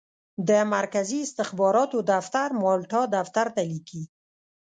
[0.49, 4.03] د مرکزي استخباراتو دفتر مالټا دفتر ته لیکي.